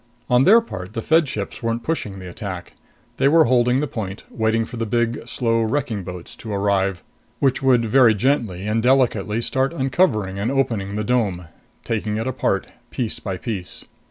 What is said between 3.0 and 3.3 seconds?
They